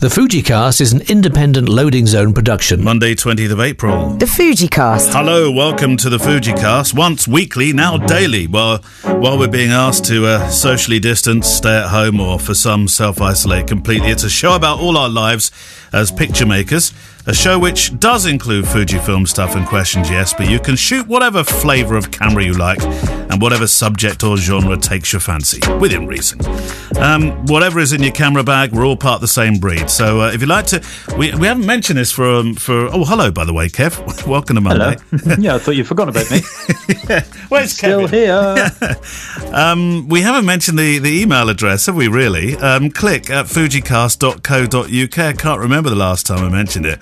[0.00, 2.82] The Fujicast is an independent loading zone production.
[2.82, 4.08] Monday, 20th of April.
[4.14, 5.12] The Fujicast.
[5.12, 6.94] Hello, welcome to the Fujicast.
[6.94, 8.46] Once weekly, now daily.
[8.46, 12.88] While while we're being asked to uh, socially distance, stay at home, or for some
[12.88, 15.50] self isolate completely, it's a show about all our lives
[15.92, 16.94] as picture makers.
[17.26, 21.44] A show which does include Fujifilm stuff and questions, yes, but you can shoot whatever
[21.44, 26.40] flavour of camera you like and whatever subject or genre takes your fancy, within reason.
[26.98, 29.90] Um, whatever is in your camera bag, we're all part of the same breed.
[29.90, 30.82] So uh, if you'd like to,
[31.18, 32.86] we, we haven't mentioned this for um, for.
[32.86, 34.26] Oh, hello, by the way, Kev.
[34.26, 34.96] Welcome to Monday.
[35.10, 35.36] Hello.
[35.38, 36.40] yeah, I thought you'd forgotten about me.
[37.08, 37.24] yeah.
[37.48, 38.18] Where's Still Kevin?
[38.18, 38.70] here.
[39.52, 42.56] Um, we haven't mentioned the, the email address, have we really?
[42.56, 45.18] Um, click at fujicast.co.uk.
[45.18, 46.98] I can't remember the last time I mentioned it.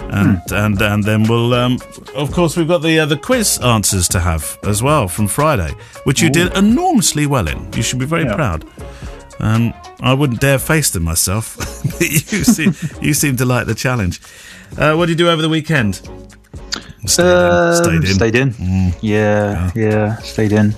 [0.00, 0.54] and Hmm.
[0.54, 1.52] and, and then we'll.
[1.54, 1.78] Um,
[2.14, 5.72] of course, we've got the uh, the quiz answers to have as well from Friday,
[6.04, 7.72] which you did enormously well in.
[7.74, 8.34] You should be very Yeah.
[8.34, 8.64] proud.
[9.40, 12.00] Um, I wouldn't dare face them myself, but
[12.32, 14.20] you seem you seem to like the challenge.
[14.78, 16.00] Uh, what did you do over the weekend?
[17.06, 17.30] Stayed in.
[17.52, 18.06] Um, Stayed in.
[18.14, 18.92] Stayed in.
[19.00, 20.72] Yeah, yeah, stayed in.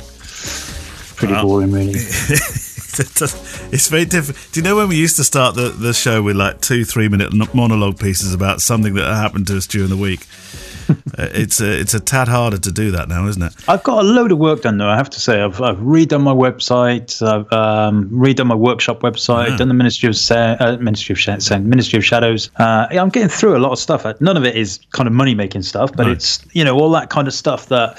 [1.17, 1.43] Pretty Wow.
[1.45, 1.95] boring, really.
[3.73, 4.39] it's very different.
[4.53, 7.09] Do you know when we used to start the, the show with like two, three
[7.09, 10.27] minute monologue pieces about something that happened to us during the week?
[10.89, 10.95] uh,
[11.35, 13.53] it's a, it's a tad harder to do that now, isn't it?
[13.69, 14.89] I've got a load of work done, though.
[14.89, 19.51] I have to say, I've, I've redone my website, I've um, redone my workshop website,
[19.51, 19.57] Yeah.
[19.59, 22.51] done the Ministry of Sa- uh, Ministry of Sh- Ministry of Shadows.
[22.57, 24.07] Uh, yeah, I'm getting through a lot of stuff.
[24.07, 26.91] Uh, None of it is kind of money making stuff, but it's you know all
[26.93, 27.99] that kind of stuff that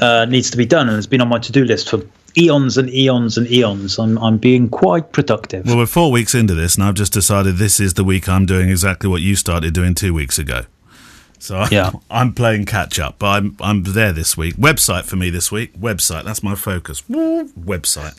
[0.00, 2.00] uh, needs to be done, and it's been on my to do list for
[2.38, 3.98] eons and eons and eons.
[3.98, 5.66] I'm I'm being quite productive.
[5.66, 8.46] Well, we're four weeks into this, and I've just decided this is the week I'm
[8.46, 10.62] doing exactly what you started doing two weeks ago.
[11.38, 11.90] So I, Yeah.
[12.10, 14.56] I'm playing catch up, but I'm I'm there this week.
[14.56, 15.74] Website for me this week.
[15.78, 16.24] Website.
[16.24, 17.02] That's my focus.
[17.02, 18.16] Website.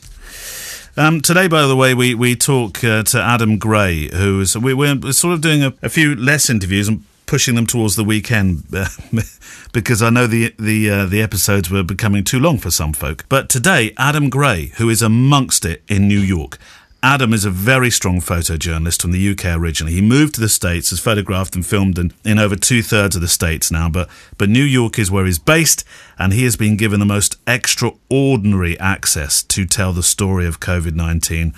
[0.96, 4.74] Um, today, by the way, we we talk uh, to Adam Gray, who is we,
[4.74, 8.64] we're sort of doing a, a few less interviews and pushing them towards the weekend
[8.74, 8.88] uh,
[9.72, 13.24] because I know the the uh, the episodes were becoming too long for some folk.
[13.28, 16.58] But today, Adam Gray, who is amongst it in New York.
[17.00, 19.94] Adam is a very strong photojournalist from the UK originally.
[19.94, 23.22] He moved to the States, has photographed and filmed in, in over two thirds of
[23.22, 25.84] the States now, but, but New York is where he's based,
[26.18, 30.96] and he has been given the most extraordinary access to tell the story of COVID
[30.96, 31.54] 19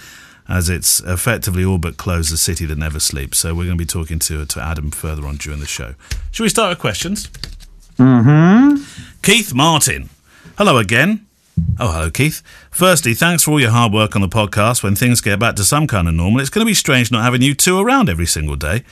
[0.50, 3.38] as it's effectively all but closed the city that never sleeps.
[3.38, 5.94] So we're going to be talking to, to Adam further on during the show.
[6.32, 7.28] Shall we start with questions?
[7.98, 8.82] Mm-hmm.
[9.22, 10.10] Keith Martin.
[10.58, 11.26] Hello again.
[11.78, 12.42] Oh, hello, Keith.
[12.70, 14.82] Firstly, thanks for all your hard work on the podcast.
[14.82, 17.22] When things get back to some kind of normal, it's going to be strange not
[17.22, 18.82] having you two around every single day.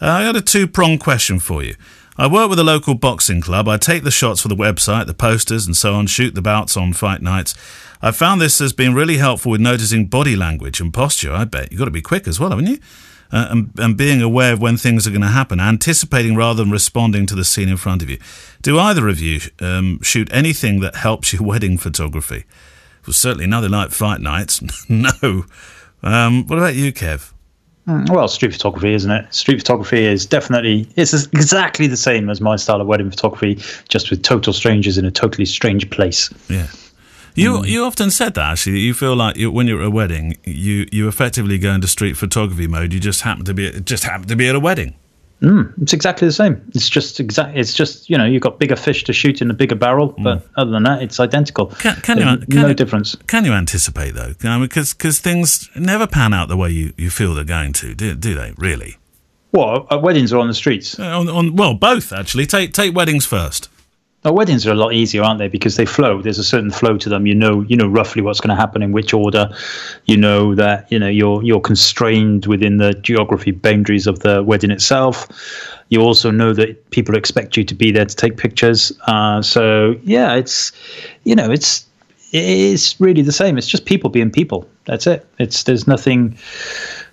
[0.00, 1.76] Uh, I got a two pronged question for you.
[2.18, 3.68] I work with a local boxing club.
[3.68, 6.74] I take the shots for the website, the posters, and so on, shoot the bouts
[6.74, 7.54] on fight nights.
[8.00, 11.32] I've found this has been really helpful with noticing body language and posture.
[11.32, 12.78] I bet you've got to be quick as well, haven't you?
[13.30, 16.72] Uh, and, and being aware of when things are going to happen, anticipating rather than
[16.72, 18.18] responding to the scene in front of you.
[18.62, 22.44] Do either of you um, shoot anything that helps your wedding photography?
[23.06, 24.62] Well, certainly nothing like fight nights.
[24.88, 25.44] no.
[26.02, 27.32] Um, what about you, Kev?
[27.86, 28.04] Hmm.
[28.10, 29.32] Well, street photography, isn't it?
[29.32, 34.10] Street photography is definitely it's exactly the same as my style of wedding photography, just
[34.10, 36.30] with total strangers in a totally strange place.
[36.48, 36.66] Yeah.
[37.36, 37.64] You hmm.
[37.64, 38.80] you often said that actually.
[38.80, 42.16] You feel like you, when you're at a wedding, you you effectively go into street
[42.16, 42.92] photography mode.
[42.92, 44.96] You just happen to be just happen to be at a wedding.
[45.42, 46.62] It's exactly the same.
[46.74, 47.56] It's just exact.
[47.56, 50.46] It's just you know you've got bigger fish to shoot in a bigger barrel, but
[50.56, 51.66] other than that, it's identical.
[51.66, 53.14] Can, can you can no you- difference.
[53.26, 54.32] Can you anticipate though?
[54.60, 58.14] Because because things never pan out the way you, you feel they're going to, do,
[58.14, 58.54] do they?
[58.56, 58.96] Really?
[59.52, 60.98] Well, uh, weddings are on the streets.
[60.98, 62.46] Uh, On, on, well, both actually.
[62.46, 63.68] Take take weddings first.
[64.26, 65.46] Now, weddings are a lot easier, aren't they?
[65.46, 66.20] Because they flow.
[66.20, 67.28] There's a certain flow to them.
[67.28, 69.48] You know, you know roughly what's going to happen in which order.
[70.06, 74.72] You know that you know you're you're constrained within the geography boundaries of the wedding
[74.72, 75.28] itself.
[75.90, 78.90] You also know that people expect you to be there to take pictures.
[79.06, 80.72] Uh, so yeah, it's
[81.22, 81.86] you know it's
[82.32, 83.56] it's really the same.
[83.56, 84.68] It's just people being people.
[84.86, 85.24] That's it.
[85.38, 86.36] It's there's nothing.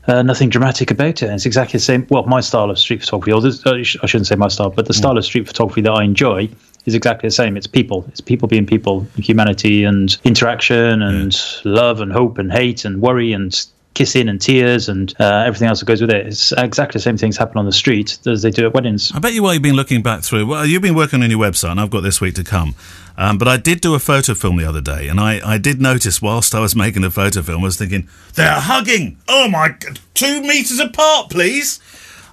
[0.05, 1.29] Uh, nothing dramatic about it.
[1.29, 2.05] It's exactly the same.
[2.09, 4.85] Well, my style of street photography, or this, uh, I shouldn't say my style, but
[4.85, 6.49] the style of street photography that I enjoy
[6.85, 7.57] is exactly the same.
[7.57, 8.05] It's people.
[8.09, 13.33] It's people being people, humanity and interaction and love and hope and hate and worry
[13.33, 16.25] and kissing and tears and uh, everything else that goes with it.
[16.27, 19.11] It's exactly the same things happen on the street as they do at weddings.
[19.13, 21.39] I bet you while you've been looking back through, well, you've been working on your
[21.39, 22.75] website, and I've got this week to come.
[23.17, 25.79] Um, but I did do a photo film the other day, and I, I did
[25.79, 29.17] notice whilst I was making the photo film, I was thinking, they're hugging.
[29.27, 31.79] Oh my, God, two meters apart, please.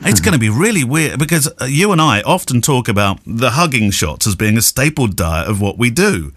[0.03, 3.51] It's going to be really weird because uh, you and I often talk about the
[3.51, 6.33] hugging shots as being a staple diet of what we do.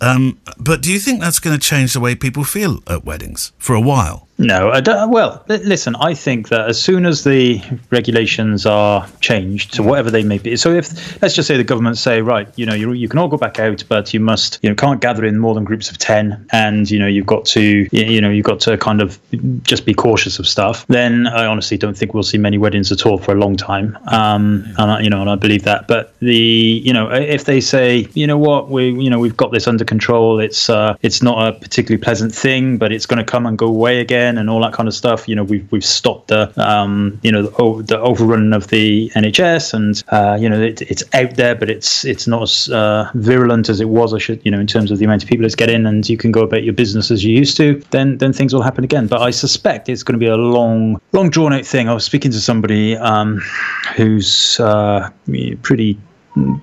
[0.00, 3.52] Um, but do you think that's going to change the way people feel at weddings
[3.58, 4.28] for a while?
[4.36, 5.94] No, well, listen.
[5.96, 10.56] I think that as soon as the regulations are changed to whatever they may be,
[10.56, 13.28] so if let's just say the government say, right, you know, you, you can all
[13.28, 15.98] go back out, but you must, you know, can't gather in more than groups of
[15.98, 19.20] ten, and you know, you've got to, you you know, you've got to kind of
[19.62, 20.84] just be cautious of stuff.
[20.88, 23.96] Then I honestly don't think we'll see many weddings at all for a long time,
[24.08, 25.86] um, and I, you know, and I believe that.
[25.86, 29.52] But the, you know, if they say, you know what, we, you know, we've got
[29.52, 33.30] this under control, it's, uh, it's not a particularly pleasant thing, but it's going to
[33.30, 35.28] come and go away again and all that kind of stuff.
[35.28, 39.74] You know, we've we've stopped the um, you know the, the overrun of the NHS,
[39.74, 43.68] and uh, you know it, it's out there, but it's it's not as uh, virulent
[43.68, 44.14] as it was.
[44.14, 46.16] I should you know in terms of the amount of people it's getting, and you
[46.16, 47.82] can go about your business as you used to.
[47.90, 49.06] Then then things will happen again.
[49.06, 51.88] But I suspect it's going to be a long long drawn out thing.
[51.88, 53.42] I was speaking to somebody um,
[53.96, 55.10] who's uh,
[55.62, 55.98] pretty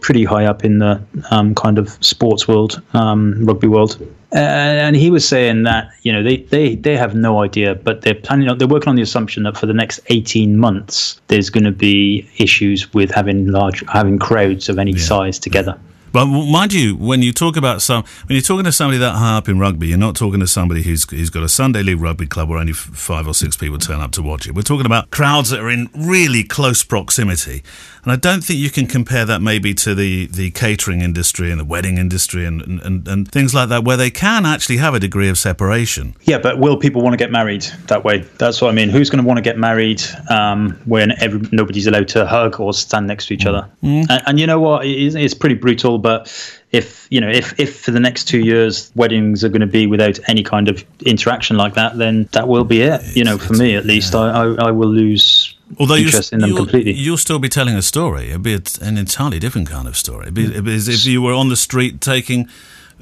[0.01, 3.97] pretty high up in the um, kind of sports world, um, rugby world.
[4.33, 8.01] Uh, and he was saying that you know they, they, they have no idea, but
[8.01, 11.49] they're planning on, they're working on the assumption that for the next eighteen months there's
[11.49, 15.77] going to be issues with having large having crowds of any size together.
[16.13, 19.37] But mind you, when you talk about some, when you're talking to somebody that high
[19.37, 22.25] up in rugby, you're not talking to somebody who's who's got a Sunday league rugby
[22.25, 24.53] club where only five or six people turn up to watch it.
[24.53, 27.63] We're talking about crowds that are in really close proximity,
[28.03, 31.59] and I don't think you can compare that maybe to the, the catering industry and
[31.59, 34.99] the wedding industry and, and, and, things like that, where they can actually have a
[34.99, 36.15] degree of separation.
[36.23, 38.19] Yeah, but will people want to get married that way?
[38.39, 38.89] That's what I mean.
[38.89, 42.73] Who's going to want to get married um, when every, nobody's allowed to hug or
[42.73, 43.69] stand next to each other?
[44.09, 44.85] And, and you know what?
[44.85, 46.27] It it's pretty brutal, but
[46.71, 49.87] if you know, if if for the next two years weddings are going to be
[49.87, 53.01] without any kind of interaction like that, then that will be it.
[53.15, 56.39] You know, for me at least, I, I, I will lose Although you interest in
[56.39, 56.93] them you'll, completely.
[56.93, 58.29] you'll still be telling a story.
[58.29, 60.23] It'd be an entirely different kind of story.
[60.23, 62.49] It'd be, it'd be as if you were on the street taking,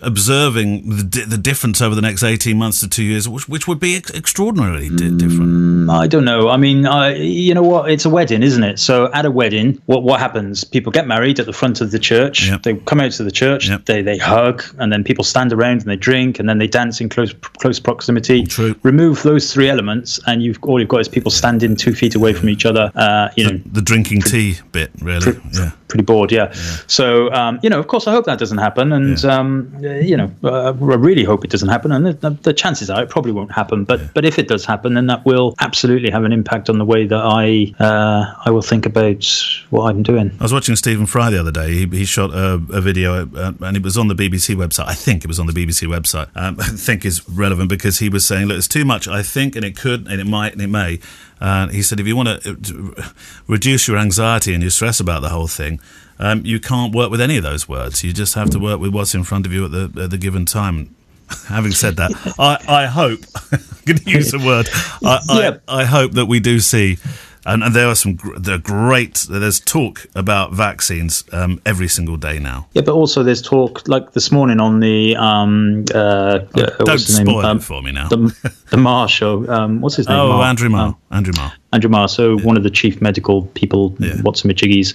[0.01, 3.68] observing the, di- the difference over the next 18 months to two years, which, which
[3.68, 5.90] would be ex- extraordinarily di- different.
[5.90, 6.50] I don't know.
[6.50, 7.90] I mean, I, you know what?
[7.92, 8.80] It's a wedding, isn't it?
[8.80, 10.63] So at a wedding, what what happens?
[10.63, 12.48] People get married at the front of the church.
[12.48, 12.63] Yep.
[12.63, 13.69] They come out to the church.
[13.69, 13.86] Yep.
[13.86, 17.01] They they hug, and then people stand around and they drink, and then they dance
[17.01, 18.44] in close close proximity.
[18.46, 18.75] True.
[18.84, 22.34] Remove those three elements, and you've all you've got is people standing two feet away
[22.34, 22.92] from each other.
[22.96, 25.34] Uh, you know, The drinking tea bit, really.
[25.34, 25.72] Pre- yeah.
[25.88, 26.51] pretty bored, yeah.
[26.88, 29.38] So, um, you know, of course, I hope that doesn't happen, and Yeah.
[29.40, 31.91] um, you know, uh, I really hope it doesn't happen.
[31.91, 33.86] And the, the, the chances are it probably won't happen.
[33.86, 36.86] But but if it does happen, then that will absolutely have an impact on the
[36.86, 39.25] way that I uh, I will think about
[39.69, 40.31] what I'm doing.
[40.39, 41.74] I was watching Stephen Fry the other day.
[41.74, 44.86] He, he shot a, a video, uh, and it was on the BBC website.
[44.88, 46.30] I think it was on the BBC website.
[46.36, 49.07] Um, I think is relevant because he was saying, "Look, it's too much.
[49.07, 51.00] I think, and it could, and it might, and it may."
[51.41, 52.94] Uh, he said, "If you want to
[53.47, 55.80] reduce your anxiety and your stress about the whole thing."
[56.21, 58.03] Um, you can't work with any of those words.
[58.03, 60.18] You just have to work with what's in front of you at the at the
[60.18, 60.94] given time.
[61.47, 63.19] Having said that, I, I hope
[63.51, 64.68] I'm going to use the word.
[65.03, 65.57] I, Yeah.
[65.68, 66.97] I, I hope that we do see,
[67.45, 69.25] and, and there are some gr- there are great.
[69.30, 72.67] There's talk about vaccines um, every single day now.
[72.74, 77.08] Yeah, but also there's talk like this morning on the um, uh, uh, Don't what's
[77.08, 77.27] his name?
[77.27, 78.10] spoil Um, it for me now.
[78.10, 79.48] the the Marr show.
[79.48, 80.17] Um, what's his name?
[80.19, 80.43] oh, Marr.
[80.48, 80.88] Andrew Marr.
[80.88, 81.53] Um, Andrew Marr.
[81.72, 84.22] Andrew Marr, so one of the chief medical people, Yeah.
[84.24, 84.94] Watson Michigis,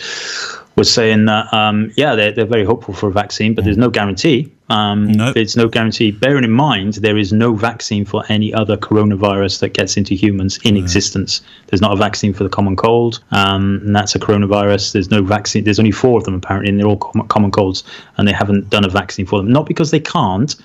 [0.76, 3.90] was saying that, um, yeah, they're, they're very hopeful for a vaccine, but there's no
[3.90, 4.50] guarantee.
[4.70, 5.32] Um, No.
[5.32, 6.10] There's no guarantee.
[6.10, 10.58] Bearing in mind, there is no vaccine for any other coronavirus that gets into humans
[10.64, 11.42] in existence.
[11.68, 14.92] There's not a vaccine for the common cold, um, and that's a coronavirus.
[14.92, 15.62] There's no vaccine.
[15.62, 17.84] There's only four of them, apparently, and they're all com- common colds,
[18.16, 19.52] and they haven't done a vaccine for them.
[19.52, 20.56] Not because they can't,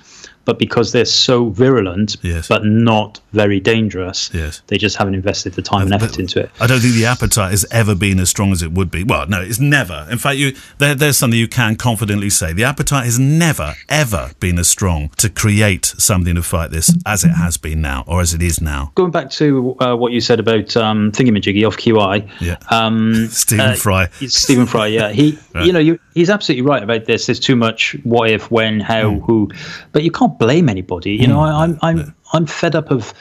[0.44, 2.48] but because they're so virulent, Yes.
[2.48, 4.30] but not very dangerous.
[4.32, 4.62] Yes.
[4.66, 6.50] They just haven't invested the time and effort into it.
[6.60, 9.04] I don't think the appetite has ever been as strong as it would be.
[9.04, 10.06] Well, no, it's never.
[10.10, 12.52] In fact, you there, there's something you can confidently say.
[12.52, 17.22] The appetite has never, ever been as strong to create something to fight this as
[17.24, 18.92] it has been now, or as it is now.
[18.94, 22.56] Going back to uh, what you said about um, Thingamajiggy off QI, Yeah.
[22.70, 24.08] um, Stephen uh, Fry.
[24.26, 25.10] Stephen Fry, yeah.
[25.12, 25.66] He, Right.
[25.66, 27.26] you know, you, he's absolutely right about this.
[27.26, 29.18] There's too much what if, when, how, Hmm.
[29.20, 29.50] who,
[29.92, 31.12] but you can't blame anybody.
[31.12, 33.12] You know, I, I'm, I'm, I'm fed up of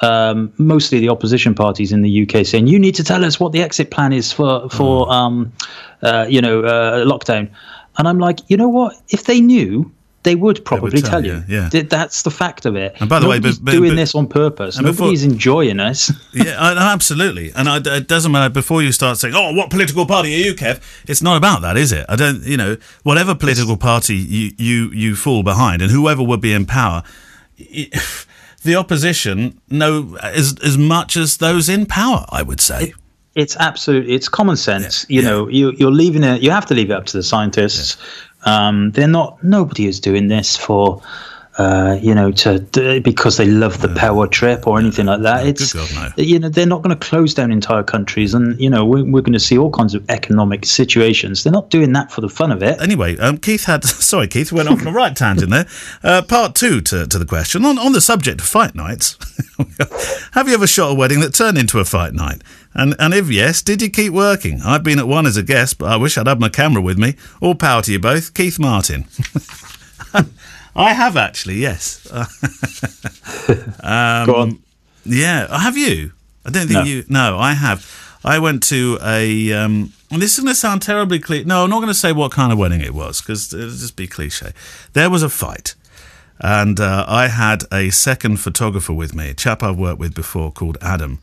[0.00, 3.52] um, mostly the opposition parties in the UK saying you need to tell us what
[3.52, 5.12] the exit plan is for for Hmm.
[5.12, 5.52] um,
[6.02, 7.50] uh, you know uh, lockdown,
[7.96, 8.94] and I'm like, you know what?
[9.08, 9.90] If they knew.
[10.24, 11.68] They would probably tell tell, you, you.
[11.72, 11.82] yeah.
[11.88, 12.96] That's the fact of it.
[13.00, 14.76] And by the way, Nobody's but- but- doing but- this on purpose.
[14.76, 16.10] and before- Nobody's enjoying this.
[16.34, 17.52] yeah, absolutely.
[17.54, 20.54] And I, it doesn't matter before you start saying, "Oh, what political party are you,
[20.54, 22.04] Kev?" It's not about that, is it?
[22.08, 26.40] I don't, you know, whatever political party you you, you fall behind, and whoever would
[26.40, 27.02] be in power,
[28.64, 32.26] the opposition know as as much as those in power.
[32.30, 32.92] I would say.
[33.34, 34.08] it's absolute.
[34.10, 35.06] It's common sense.
[35.08, 35.30] Yeah, You yeah.
[35.30, 36.42] know, you, you're leaving it.
[36.42, 37.96] You have to leave it up to the scientists.
[38.48, 39.42] Um, they're not.
[39.44, 41.02] Nobody is doing this for.
[41.58, 42.60] Uh, you know, to
[43.02, 45.42] because they love the power trip or anything like that.
[45.42, 48.70] No, it's God, you know they're not going to close down entire countries, and you
[48.70, 51.42] know we're, we're going to see all kinds of economic situations.
[51.42, 52.80] They're not doing that for the fun of it.
[52.80, 55.66] Anyway, um, Keith had sorry, Keith went off on a right tangent there.
[56.04, 59.16] Uh, part two to, to the question on on the subject of fight nights.
[60.34, 62.40] Have you ever shot a wedding that turned into a fight night?
[62.72, 64.60] And and if yes, did you keep working?
[64.64, 66.98] I've been at one as a guest, but I wish I'd had my camera with
[66.98, 67.16] me.
[67.40, 69.06] All power to you both, Keith Martin.
[70.76, 72.06] I have actually, yes.
[73.82, 74.58] Um, Go on.
[75.04, 76.12] Yeah, have you?
[76.44, 76.82] I don't think No.
[76.84, 77.04] you.
[77.08, 77.86] No, I have.
[78.24, 79.52] I went to a.
[79.52, 81.44] Um, and this is going to sound terribly cliche.
[81.44, 83.96] No, I'm not going to say what kind of wedding it was because it'll just
[83.96, 84.52] be cliche.
[84.92, 85.74] There was a fight,
[86.40, 90.50] and uh, I had a second photographer with me, a chap I've worked with before
[90.52, 91.20] called Adam,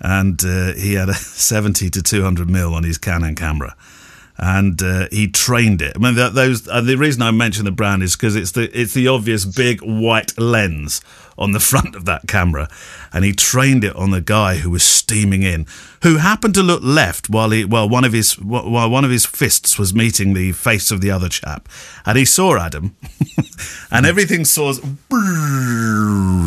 [0.00, 1.14] and uh, he had a
[1.48, 3.74] 70 to 200 mil on his Canon camera.
[4.36, 5.92] And uh, he trained it.
[5.94, 6.66] I mean, that, those.
[6.66, 9.80] Uh, the reason I mention the brand is because it's the it's the obvious big
[9.80, 11.00] white lens
[11.38, 12.68] on the front of that camera,
[13.12, 15.66] and he trained it on the guy who was steaming in,
[16.02, 19.24] who happened to look left while he while one of his while one of his
[19.24, 21.68] fists was meeting the face of the other chap,
[22.04, 22.96] and he saw Adam,
[23.92, 24.72] and everything saw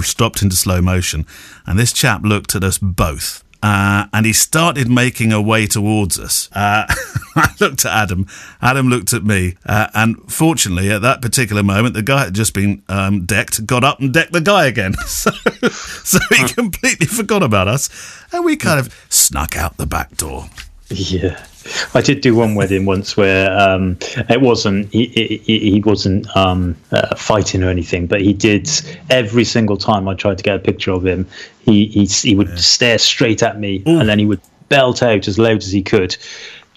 [0.02, 1.26] stopped into slow motion,
[1.66, 3.46] and this chap looked at us both.
[3.62, 6.50] Uh, and he started making a way towards us.
[6.54, 6.86] Uh,
[7.36, 8.28] I looked at Adam.
[8.62, 9.56] Adam looked at me.
[9.66, 13.84] Uh, and fortunately, at that particular moment, the guy had just been um, decked, got
[13.84, 14.94] up and decked the guy again.
[15.06, 15.32] so,
[15.70, 17.90] so he completely forgot about us.
[18.32, 20.50] And we kind of snuck out the back door.
[20.90, 21.46] Yeah,
[21.94, 23.98] I did do one wedding once where um,
[24.30, 28.70] it wasn't he, he, he wasn't um, uh, fighting or anything, but he did
[29.10, 31.28] every single time I tried to get a picture of him.
[31.60, 35.38] He he, he would stare straight at me and then he would belt out as
[35.38, 36.18] loud as he could.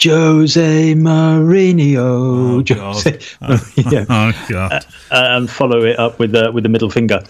[0.03, 3.19] Jose Mourinho, Jose,
[3.91, 4.87] yeah, Oh, God.
[5.11, 7.23] and follow it up with the with the middle finger,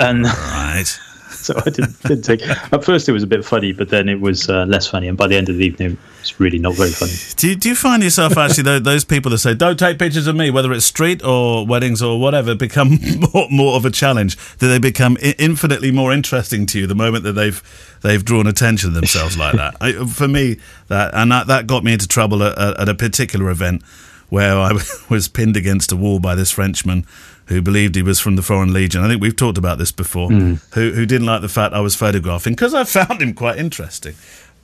[0.00, 0.84] and right.
[1.30, 2.42] so I didn't, didn't take.
[2.72, 5.16] At first, it was a bit funny, but then it was uh, less funny, and
[5.16, 7.12] by the end of the evening, it's really not very funny.
[7.36, 10.26] Do you, do you find yourself actually tho- those people that say don't take pictures
[10.26, 12.98] of me, whether it's street or weddings or whatever, become
[13.34, 14.36] more, more of a challenge?
[14.58, 17.62] Do they become infinitely more interesting to you the moment that they've
[18.02, 19.76] they've drawn attention to themselves like that.
[19.80, 22.94] I, for me, that and that, that got me into trouble at, at, at a
[22.94, 23.82] particular event
[24.28, 24.72] where I
[25.08, 27.06] was pinned against a wall by this Frenchman
[27.46, 29.02] who believed he was from the Foreign Legion.
[29.02, 30.28] I think we've talked about this before.
[30.28, 30.54] Hmm.
[30.74, 34.14] Who who didn't like the fact I was photographing because I found him quite interesting.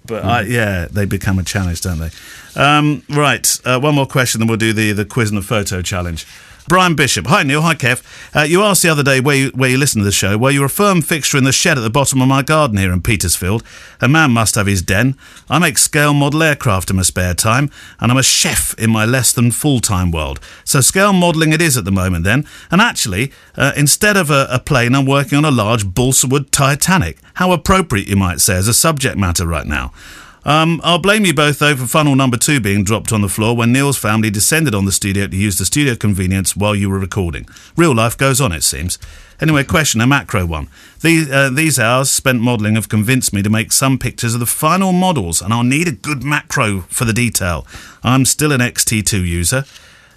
[0.04, 2.11] But I, yeah, they become a challenge, don't they?
[2.56, 5.80] Um, right, uh, one more question, then we'll do the the quiz and the photo
[5.82, 6.26] challenge.
[6.69, 8.02] Brian Bishop, hi Neil, hi Kev.
[8.35, 10.38] Uh, you asked the other day where you, where you listen to the show.
[10.38, 12.92] Well, you're a firm fixture in the shed at the bottom of my garden here
[12.92, 13.64] in Petersfield.
[14.00, 15.16] A man must have his den.
[15.50, 19.04] I make scale model aircraft in my spare time, and I'm a chef in my
[19.04, 20.38] less than full time world.
[20.64, 22.47] So scale modelling it is at the moment then.
[22.71, 26.52] And actually, uh, instead of a, a plane, I'm working on a large balsa wood
[26.52, 27.19] Titanic.
[27.35, 29.92] How appropriate, you might say, as a subject matter right now.
[30.44, 33.56] Um, I'll blame you both, though, for funnel number two being dropped on the floor
[33.56, 36.99] when Neil's family descended on the studio to use the studio convenience while you were
[36.99, 37.46] recording.
[37.76, 38.99] Real life goes on, it seems.
[39.40, 40.68] Anyway, question, a macro one.
[41.00, 44.46] These, uh, these hours spent modelling have convinced me to make some pictures of the
[44.46, 47.66] final models, and I'll need a good macro for the detail.
[48.02, 49.64] I'm still an XT2 user.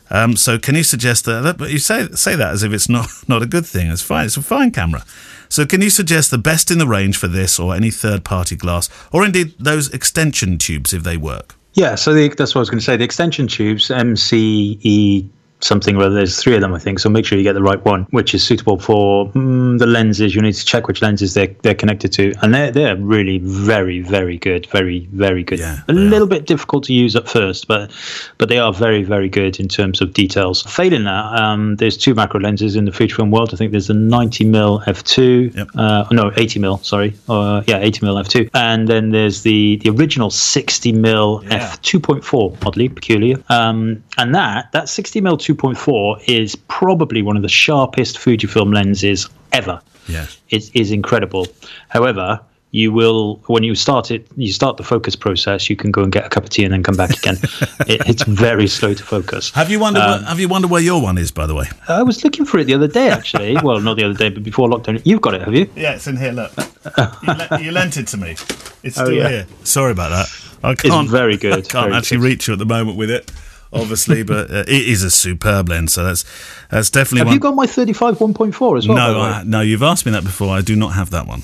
[0.10, 1.58] Um, so can you suggest that?
[1.58, 3.89] But you say say that as if it's not not a good thing.
[3.89, 4.27] It's fine.
[4.27, 5.03] It's a fine camera.
[5.50, 8.56] So can you suggest the best in the range for this, or any third party
[8.56, 11.56] glass, or indeed those extension tubes if they work?
[11.74, 12.96] Yeah, so the, that's what I was going to say.
[12.96, 15.28] The extension tubes, MCE
[15.65, 17.00] something or other, there's three of them, I think.
[17.00, 20.36] So make sure you get the right one, which is suitable for mm, the lenses.
[20.36, 22.34] You need to check which lenses they're, they're connected to.
[22.41, 24.67] And they're, they're really very, very good.
[24.67, 25.60] Very, very good.
[25.60, 27.91] Yeah, a little bit difficult to use at first, but
[28.38, 30.63] but they are very, very good in terms of details.
[30.63, 33.53] Failing that, um, there's two macro lenses in the Fujifilm world.
[33.53, 35.55] I think there's the 90mm f2.
[35.55, 35.67] Yep.
[35.75, 37.13] Uh, no, 80mm, sorry.
[37.27, 38.50] Uh, yeah, 80mm f2.
[38.53, 41.60] And then there's the, the original 60mm Yeah.
[41.60, 43.38] f2.4, oddly peculiar.
[43.50, 49.81] Um, and that, that 60mm 2.4 is probably one of the sharpest Fujifilm lenses ever.
[50.07, 50.27] Yeah.
[50.50, 51.47] It is incredible.
[51.89, 52.39] However,
[52.71, 55.69] you will when you start it, you start the focus process.
[55.69, 57.35] You can go and get a cup of tea and then come back again.
[57.88, 59.50] it, it's very slow to focus.
[59.51, 60.01] Have you wondered?
[60.01, 61.67] Um, have you wondered where your one is, by the way?
[61.88, 63.55] I was looking for it the other day, actually.
[63.63, 65.01] well, not the other day, but before lockdown.
[65.05, 65.69] You've got it, have you?
[65.75, 66.33] Yeah, it's in here.
[66.33, 66.51] Look,
[66.97, 68.31] you, le- you, lent it to me.
[68.31, 69.29] It's oh, still oh, yeah.
[69.29, 69.47] here.
[69.63, 70.27] Sorry about that.
[70.62, 71.05] I can't.
[71.05, 71.53] It's very good.
[71.53, 72.24] I can't actually good.
[72.25, 73.31] reach you at the moment with it
[73.74, 75.93] obviously, but uh, it is a superb lens.
[75.93, 76.25] So that's
[76.69, 77.19] that's definitely.
[77.19, 77.34] Have one.
[77.36, 78.98] you got my thirty-five one point four as well?
[78.98, 80.55] No, I, no, you've asked me that before.
[80.55, 81.43] I do not have that one.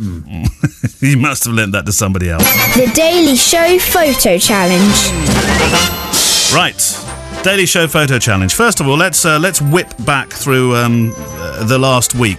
[0.00, 1.02] Mm.
[1.02, 2.44] you must have lent that to somebody else.
[2.74, 4.94] The Daily Show Photo Challenge.
[6.52, 7.44] Right.
[7.44, 8.52] Daily Show Photo Challenge.
[8.54, 12.38] First of all, let's uh, let's whip back through um, uh, the last week.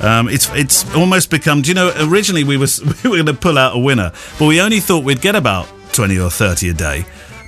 [0.00, 1.62] Um, it's it's almost become.
[1.62, 1.92] Do you know?
[2.00, 5.04] Originally, we was we were going to pull out a winner, but we only thought
[5.04, 7.04] we'd get about twenty or thirty a day.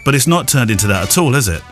[0.08, 1.62] But it's not turned into that at all, is it?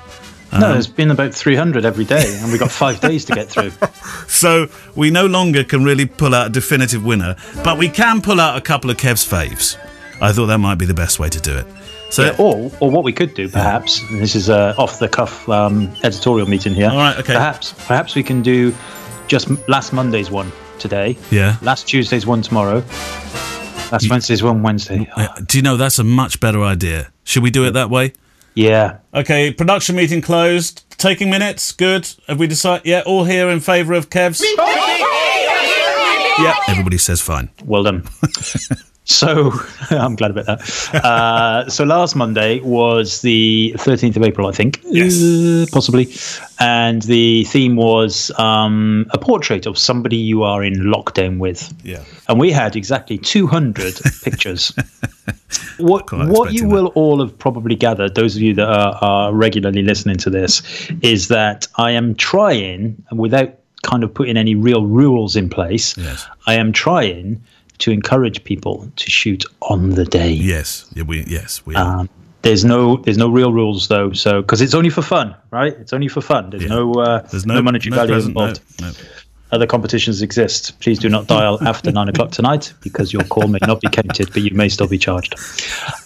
[0.53, 3.49] No, um, it's been about 300 every day, and we've got five days to get
[3.49, 3.73] through.
[4.29, 8.39] So we no longer can really pull out a definitive winner, but we can pull
[8.39, 9.79] out a couple of Kev's faves.
[10.21, 11.67] I thought that might be the best way to do it.
[12.11, 15.09] So, yeah, or, or what we could do, perhaps, and this is a off the
[15.09, 16.91] cuff um, editorial meeting here.
[16.91, 17.33] All right, okay.
[17.33, 18.75] Perhaps, perhaps we can do
[19.29, 21.17] just last Monday's one today.
[21.31, 21.57] Yeah.
[21.63, 22.85] Last Tuesday's one tomorrow.
[23.91, 25.11] Last Wednesday's one Wednesday.
[25.17, 25.29] Oh.
[25.47, 27.11] Do you know that's a much better idea?
[27.25, 28.13] Should we do it that way?
[28.57, 28.99] Yeah.
[29.15, 30.83] Okay, production meeting closed.
[30.99, 31.73] Taking minutes.
[31.73, 32.09] Good.
[32.27, 32.87] Have we decided?
[32.87, 34.41] Yeah, all here in favour of Kev's?
[36.39, 37.51] yeah, everybody says fine.
[37.65, 38.09] Well done.
[39.07, 39.53] So
[39.91, 41.05] I'm glad about that.
[41.05, 44.81] Uh, so last Monday was the 13th of April, I think.
[44.85, 46.13] Yes, uh, possibly.
[46.59, 51.73] And the theme was um, a portrait of somebody you are in lockdown with.
[51.85, 52.05] Yeah.
[52.29, 54.73] And we had exactly 200 pictures.
[55.79, 59.83] What what you will all have probably gathered, those of you that are, are regularly
[59.83, 60.63] listening to this,
[61.03, 66.27] is that I am trying, without kind of putting any real rules in place, yes.
[66.47, 67.43] I am trying
[67.79, 70.31] to encourage people to shoot on the day.
[70.31, 71.75] Yes, yeah, we yes we.
[71.75, 72.09] Um,
[72.43, 75.73] there's no there's no real rules though, so because it's only for fun, right?
[75.73, 76.51] It's only for fun.
[76.51, 76.69] There's yeah.
[76.69, 78.81] no uh, there's no, no monetary no value present, involved.
[78.81, 78.93] No,
[79.53, 80.79] other competitions exist.
[80.81, 84.33] Please do not dial after nine o'clock tonight because your call may not be counted,
[84.33, 85.35] but you may still be charged.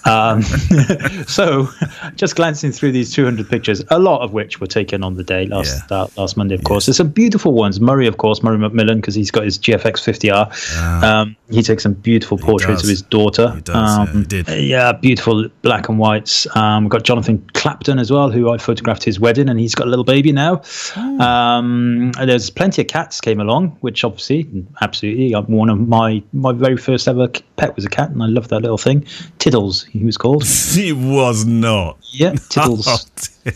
[0.04, 0.42] Um,
[1.26, 1.68] so,
[2.16, 5.46] just glancing through these 200 pictures, a lot of which were taken on the day
[5.46, 6.02] last yeah.
[6.02, 6.86] uh, last Monday, of course.
[6.86, 7.80] There's some beautiful ones.
[7.80, 10.76] Murray, of course, Murray McMillan, because he's got his GFX 50R.
[10.76, 11.20] Ah.
[11.20, 13.52] Um, he takes some beautiful portraits of his daughter.
[13.54, 14.64] He does, um, yeah, he did.
[14.64, 16.46] yeah, beautiful black and whites.
[16.56, 19.86] Um, we've got Jonathan Clapton as well, who I photographed his wedding, and he's got
[19.86, 20.62] a little baby now.
[20.96, 22.12] Oh.
[22.24, 24.48] there's plenty of cats came along, which obviously,
[24.80, 28.48] absolutely, one of my my very first ever pet was a cat, and I love
[28.48, 29.06] that little thing.
[29.38, 30.44] Tiddles, he was called.
[30.74, 31.98] he was not.
[32.12, 33.30] Yeah, Tiddles.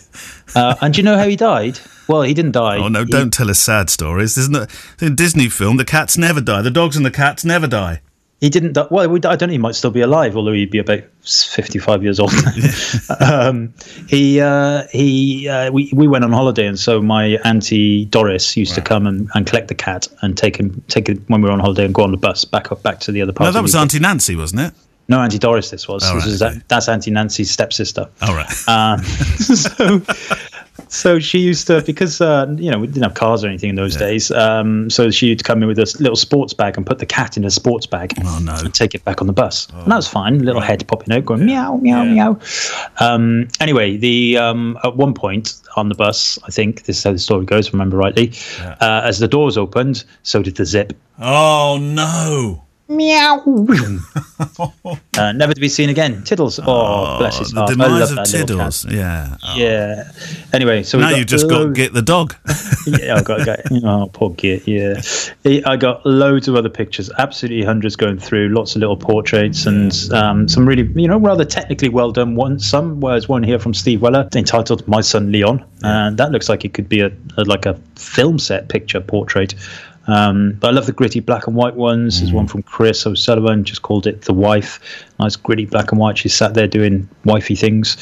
[0.57, 1.79] Oh, uh, and do you know how he died?
[2.07, 2.77] Well, he didn't die.
[2.77, 3.03] Oh no!
[3.03, 4.37] He, don't tell us sad stories.
[4.37, 4.69] Isn't it?
[5.01, 6.61] In Disney film, the cats never die.
[6.61, 8.01] The dogs and the cats never die.
[8.41, 8.85] He didn't die.
[8.91, 9.47] Well, I don't know.
[9.47, 12.33] He might still be alive, although he'd be about fifty-five years old.
[13.21, 13.73] um,
[14.09, 18.71] he uh, he uh, we we went on holiday, and so my auntie Doris used
[18.71, 18.75] right.
[18.75, 21.53] to come and, and collect the cat and take him take it when we were
[21.53, 23.47] on holiday and go on the bus back up back to the other part.
[23.47, 24.73] No, that was Auntie Nancy, wasn't it?
[25.07, 25.69] No, Auntie Doris.
[25.69, 26.03] This was.
[26.05, 26.61] Oh, this right, okay.
[26.67, 28.09] that's Auntie Nancy's stepsister.
[28.21, 28.67] All right.
[28.67, 30.01] Um, so,
[30.87, 33.75] so she used to because uh, you know we didn't have cars or anything in
[33.75, 34.07] those yeah.
[34.07, 34.31] days.
[34.31, 37.45] Um, so she'd come in with a little sports bag and put the cat in
[37.45, 38.13] a sports bag.
[38.23, 38.55] Oh no!
[38.55, 39.81] And take it back on the bus, oh.
[39.81, 40.39] and that was fine.
[40.39, 40.69] Little right.
[40.69, 41.69] head popping out, going yeah.
[41.69, 42.13] meow meow yeah.
[42.13, 42.39] meow.
[42.99, 47.11] Um, anyway, the um, at one point on the bus, I think this is how
[47.11, 47.71] the story goes.
[47.71, 50.93] Remember rightly, uh, as the doors opened, so did the zip.
[51.19, 52.64] Oh no!
[52.87, 53.43] Meow.
[55.17, 56.23] uh, never to be seen again.
[56.23, 56.59] Tiddles.
[56.59, 57.69] Oh, oh bless his heart.
[57.69, 58.85] The demise of Tiddles.
[58.85, 59.37] Yeah.
[59.41, 59.55] Oh.
[59.57, 60.11] Yeah.
[60.53, 62.35] Anyway, so now you've just got Git the dog.
[62.87, 64.67] yeah, I got, got oh poor Git.
[64.67, 65.01] Yeah,
[65.65, 67.09] I got loads of other pictures.
[67.17, 68.49] Absolutely hundreds going through.
[68.49, 72.69] Lots of little portraits and um, some really, you know, rather technically well done ones.
[72.69, 76.63] Some there's one here from Steve Weller entitled "My Son Leon," and that looks like
[76.63, 79.55] it could be a, a like a film set picture portrait.
[80.07, 82.19] Um, but I love the gritty black and white ones.
[82.19, 82.49] There's one mm.
[82.49, 84.79] from Chris O'Sullivan, just called it The Wife.
[85.19, 86.17] Nice gritty black and white.
[86.17, 87.97] She sat there doing wifey things.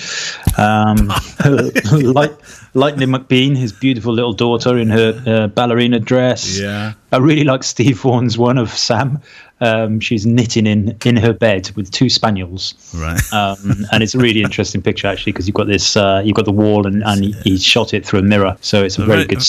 [0.57, 1.11] Um,
[1.91, 2.31] Light,
[2.73, 6.59] Lightning McBean, his beautiful little daughter in her uh, ballerina dress.
[6.59, 6.93] Yeah.
[7.11, 9.21] I really like Steve Vaughan's one of Sam.
[9.61, 12.73] Um, she's knitting in in her bed with two spaniels.
[12.93, 13.21] Right.
[13.31, 16.45] Um, and it's a really interesting picture actually because you've got this, uh, you've got
[16.45, 19.23] the wall and, and he, he, shot it through a mirror, so it's a very
[19.23, 19.41] good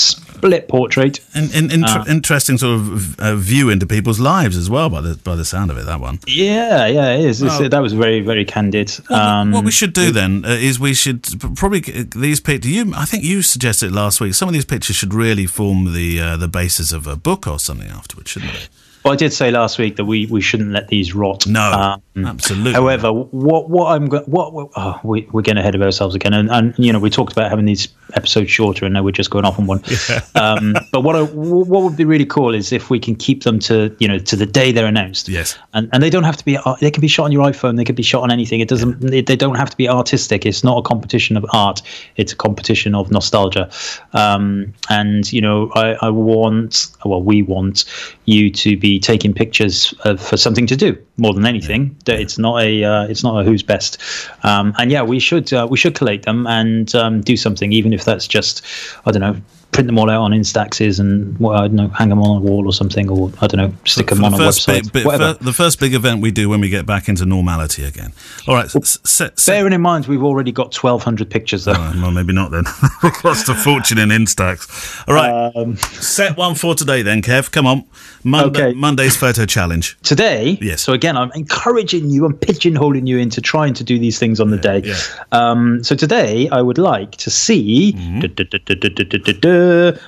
[0.44, 1.20] split portrait.
[1.34, 5.00] And, and inter- uh, interesting sort of uh, view into people's lives as well by
[5.00, 5.86] the by the sound of it.
[5.86, 6.18] That one.
[6.26, 7.42] Yeah, yeah, it is.
[7.42, 8.90] Well, that was very very candid.
[9.08, 11.26] What, um, what we should do then uh, is we should
[11.56, 12.70] probably these pictures.
[12.70, 14.34] You, I think you suggested last week.
[14.34, 17.58] Some of these pictures should really form the uh, the basis of a book or
[17.58, 18.83] something afterwards, shouldn't they?
[19.04, 21.46] Well, I did say last week that we, we shouldn't let these rot.
[21.46, 22.72] No, absolutely.
[22.72, 26.32] However, what what I'm go- what, what oh, we, we're getting ahead of ourselves again,
[26.32, 29.28] and, and you know we talked about having these episodes shorter, and now we're just
[29.28, 29.82] going off on one.
[30.36, 33.58] Um, but what I, what would be really cool is if we can keep them
[33.60, 35.28] to you know to the day they're announced.
[35.28, 35.58] Yes.
[35.74, 36.58] and and they don't have to be.
[36.80, 37.76] They can be shot on your iPhone.
[37.76, 38.60] They can be shot on anything.
[38.60, 39.00] It doesn't.
[39.00, 40.46] They, they don't have to be artistic.
[40.46, 41.82] It's not a competition of art.
[42.16, 43.70] It's a competition of nostalgia.
[44.12, 46.88] Um, and you know, I, I want.
[47.04, 47.84] Well, we want
[48.24, 51.96] you to be taking pictures of, for something to do more than anything.
[52.04, 52.84] That It's not a.
[52.84, 54.00] Uh, it's not a who's best.
[54.42, 55.52] Um, and yeah, we should.
[55.52, 58.64] Uh, we should collate them and um, do something, even if that's just.
[59.06, 59.36] I don't know.
[59.74, 62.40] Print them all out on Instaxes and well, I don't know, hang them on a
[62.40, 65.04] wall or something, or I don't know, stick them For on the a website, big-
[65.04, 65.32] whatever.
[65.34, 68.12] the first big event we do when we get back into normality again.
[68.46, 71.74] All right, set, set, Bearing in mind, we've already got 1,200 pictures, though.
[71.76, 72.64] Oh, well, maybe not then.
[73.02, 74.68] we cost a fortune in Instax.
[75.08, 77.50] All right, Um, set one for today then, Kev.
[77.50, 77.84] Come on,
[78.22, 78.74] Monday, Okay.
[78.78, 79.98] Monday's photo challenge.
[80.04, 80.82] Today, Yes.
[80.82, 84.50] so again, I'm encouraging you, I'm pigeonholing you into trying to do these things on
[84.50, 84.82] the day.
[84.84, 84.94] yeah.
[85.32, 87.64] Um, so today, I would like to see
[87.96, 88.20] Mm-hmm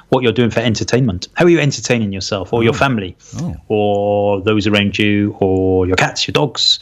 [0.08, 1.28] what you're doing for entertainment.
[1.34, 2.76] How are you entertaining yourself or your oh.
[2.76, 3.54] family oh.
[3.68, 6.78] or those around you or your cats, your dogs,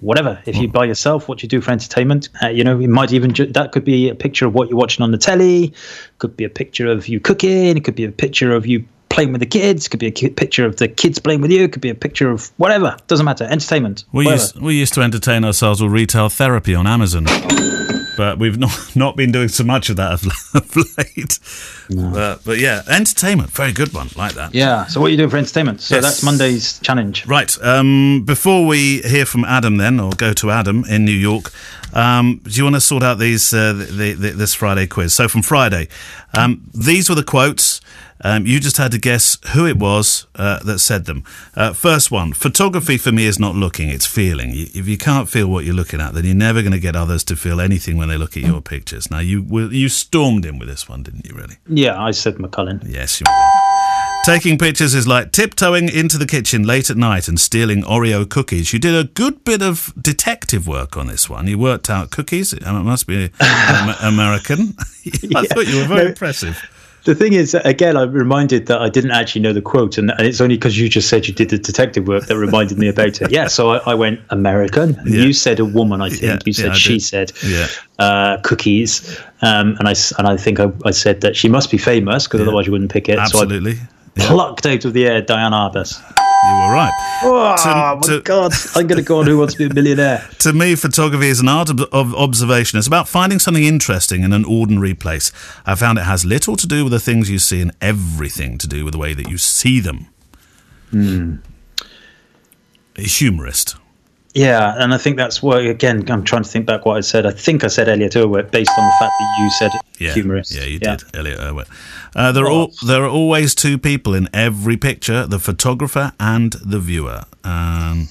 [0.00, 0.40] whatever.
[0.46, 0.72] If you oh.
[0.72, 3.72] buy yourself, what you do for entertainment, uh, you know, it might even ju- that
[3.72, 5.72] could be a picture of what you're watching on the telly,
[6.18, 9.32] could be a picture of you cooking, it could be a picture of you playing
[9.32, 11.90] with the kids, could be a picture of the kids playing with you, could be
[11.90, 12.96] a picture of whatever.
[13.06, 13.44] Doesn't matter.
[13.44, 14.04] Entertainment.
[14.12, 17.26] We used, we used to entertain ourselves with retail therapy on Amazon
[18.22, 20.22] but we've not not been doing so much of that of,
[20.54, 21.40] of late.
[21.90, 24.54] But, but yeah, entertainment, very good one, like that.
[24.54, 24.86] Yeah.
[24.86, 25.80] So what are you doing for entertainment?
[25.80, 26.04] So Yes.
[26.04, 27.26] that's Monday's challenge.
[27.26, 27.52] Right.
[27.60, 31.50] Um, before we hear from Adam, then, or go to Adam in New York,
[31.94, 35.12] um, do you want to sort out these uh, the, the, this Friday quiz?
[35.12, 35.88] So from Friday,
[36.38, 37.80] um, these were the quotes.
[38.24, 41.24] Um, you just had to guess who it was uh, that said them.
[41.54, 44.50] Uh, first one: photography for me is not looking; it's feeling.
[44.54, 47.24] If you can't feel what you're looking at, then you're never going to get others
[47.24, 49.10] to feel anything when they look at your pictures.
[49.10, 51.34] Now, you you stormed in with this one, didn't you?
[51.34, 51.56] Really?
[51.68, 52.82] Yeah, I said McCullin.
[52.88, 53.26] Yes, you
[54.24, 58.72] Taking pictures is like tiptoeing into the kitchen late at night and stealing Oreo cookies.
[58.72, 61.48] You did a good bit of detective work on this one.
[61.48, 62.52] You worked out cookies.
[62.52, 64.74] It must be Am- American.
[65.34, 66.08] I thought you were very No.
[66.10, 66.56] impressive.
[67.04, 70.20] The thing is, again, I'm reminded that I didn't actually know the quote, and, and
[70.20, 73.20] it's only because you just said you did the detective work that reminded me about
[73.20, 73.30] it.
[73.32, 74.94] Yeah, so I, I went American.
[75.04, 75.24] Yeah.
[75.24, 76.22] You said a woman, I think.
[76.22, 77.02] Yeah, you said yeah, she did.
[77.02, 77.66] said Yeah.
[77.98, 81.78] uh, cookies, um, and I and I think I, I said that she must be
[81.78, 83.18] famous because otherwise you wouldn't pick it.
[83.18, 83.74] Absolutely.
[83.74, 86.00] So plucked out of the air Diane Arbus.
[86.44, 86.92] You were right.
[87.22, 88.52] Oh To- my to- God!
[88.74, 90.28] I'm going to go on Who Wants to Be a Millionaire.
[90.40, 92.78] To me, photography is an art of, of observation.
[92.78, 95.30] It's about finding something interesting in an ordinary place.
[95.64, 98.66] I found it has little to do with the things you see and everything to
[98.66, 100.06] do with the way that you see them.
[100.90, 101.36] Hmm.
[102.96, 103.76] A humorist.
[104.34, 106.04] Yeah, and I think that's what again.
[106.10, 107.26] I'm trying to think back what I said.
[107.26, 110.54] I think I said Elliott Erwitt based on the fact that you said Yeah, humorist.
[110.54, 111.66] Yeah, you did, Elliott Erwitt.
[112.16, 116.52] Uh, there are all, there are always two people in every picture: the photographer and
[116.64, 117.24] the viewer.
[117.44, 118.08] Um,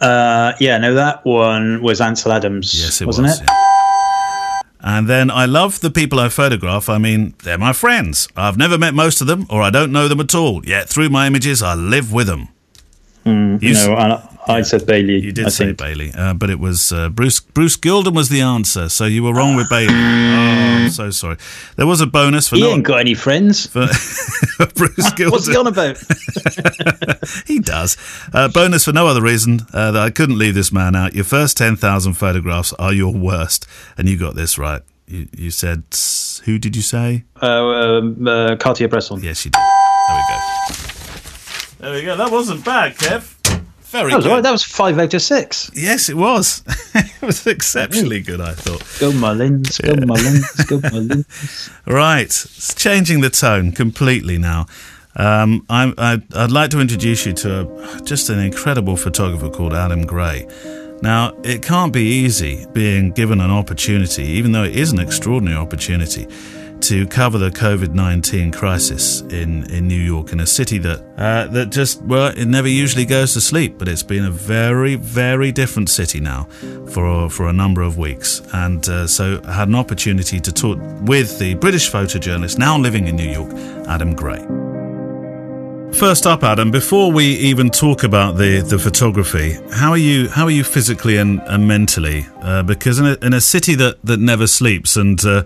[0.00, 2.74] Uh, yeah, no, that one was Ansel Adams.
[2.78, 3.40] yes, it wasn't was.
[3.40, 3.46] it?
[3.48, 4.60] yeah.
[4.80, 6.88] And then I love the people I photograph.
[6.90, 8.28] I mean, they're my friends.
[8.36, 10.62] I've never met most of them, or I don't know them at all.
[10.66, 12.48] Yet through my images, I live with them.
[13.24, 15.20] you, s- No, I, said Bailey.
[15.20, 15.78] you did I say think.
[15.78, 17.40] Bailey, uh, but it was uh, Bruce.
[17.40, 19.94] Bruce Gilden was the answer, so you were wrong with Bailey.
[20.44, 21.36] Oh, I'm so sorry.
[21.76, 23.66] There was a bonus for He not ain't got any friends.
[23.66, 23.86] for
[24.74, 25.30] Bruce Gilden.
[25.32, 25.96] What's he on about?
[27.46, 27.96] He does.
[28.32, 31.14] Uh, bonus for no other reason uh, that I couldn't leave this man out.
[31.14, 33.66] Your first 10,000 photographs are your worst.
[33.96, 34.82] And you got this right.
[35.06, 35.84] You, you said,
[36.44, 37.24] who did you say?
[37.40, 39.20] uh, um, uh, Cartier-Bresson.
[39.22, 39.60] Yes, you did.
[40.08, 40.74] There we go.
[41.78, 42.16] There we go.
[42.16, 43.34] That wasn't bad, Kev.
[43.94, 44.42] Very That was, right.
[44.42, 45.70] that was five out of six.
[45.72, 46.64] Yes, it was.
[46.96, 48.82] it was exceptionally good, I thought.
[48.98, 51.70] Go Mullins, go Mullins, go Mullins.
[51.86, 54.66] Right, it's changing the tone completely now.
[55.14, 59.74] Um, I'm, I'd, I'd like to introduce you to a, just an incredible photographer called
[59.74, 60.48] Adam Gray.
[61.00, 65.56] Now, it can't be easy being given an opportunity, even though it is an extraordinary
[65.56, 66.26] opportunity,
[66.84, 71.46] to cover the COVID 19 crisis in, in New York, in a city that, uh,
[71.46, 75.50] that just, well, it never usually goes to sleep, but it's been a very, very
[75.50, 76.44] different city now
[76.90, 78.42] for, for a number of weeks.
[78.52, 83.08] And uh, so I had an opportunity to talk with the British photojournalist now living
[83.08, 83.50] in New York,
[83.88, 84.44] Adam Gray.
[85.94, 90.44] First up, Adam, before we even talk about the, the photography, how are you how
[90.44, 92.26] are you physically and, and mentally?
[92.42, 95.44] Uh, because in a, in a city that, that never sleeps and uh,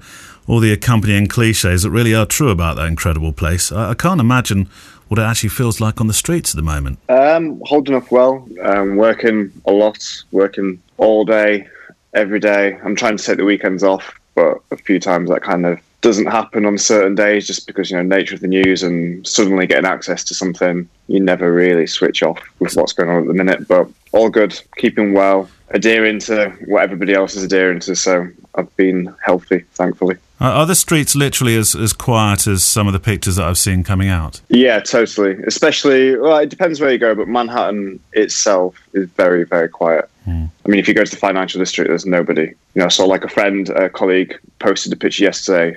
[0.49, 4.21] all the accompanying cliches that really are true about that incredible place, I, I, can't
[4.21, 4.69] imagine
[5.09, 6.99] what it actually feels like on the streets at the moment.
[7.09, 11.69] Um, holding up well, um, working a lot, working all day,
[12.15, 12.79] every day.
[12.83, 16.27] I'm trying to take the weekends off, but a few times that kind of doesn't
[16.27, 19.85] happen on certain days just because you know nature of the news and suddenly getting
[19.85, 23.67] access to something you never really switch off with what's going on at the minute
[23.67, 28.75] but all good keeping well adhering to what everybody else is adhering to so i've
[28.77, 33.35] been healthy thankfully are the streets literally as, as quiet as some of the pictures
[33.35, 34.41] that I've seen coming out?
[34.51, 35.37] Yeah, totally.
[35.49, 40.09] Especially, well, it depends where you go, but Manhattan itself is very, very quiet.
[40.27, 40.45] Hmm.
[40.65, 42.43] I mean, if you go to the financial district, there's nobody.
[42.43, 45.77] You know, I saw like a friend, a colleague, posted a picture yesterday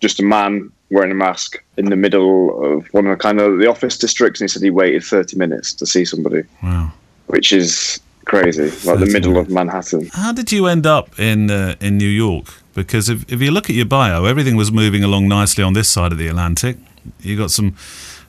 [0.00, 3.58] just a man wearing a mask in the middle of one of the kind of
[3.58, 6.44] the office districts, and he said he waited 30 minutes to see somebody.
[6.62, 6.92] Wow.
[7.26, 9.48] Which is crazy, like the middle minutes.
[9.48, 10.08] of Manhattan.
[10.12, 12.46] How did you end up in uh, in New York?
[12.74, 15.88] Because if, if you look at your bio, everything was moving along nicely on this
[15.88, 16.76] side of the Atlantic.
[17.20, 17.74] You got some